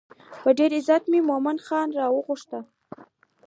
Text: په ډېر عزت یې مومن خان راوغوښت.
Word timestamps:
په 0.41 0.49
ډېر 0.57 0.71
عزت 0.77 1.03
یې 1.13 1.19
مومن 1.29 1.57
خان 1.65 1.87
راوغوښت. 1.99 2.51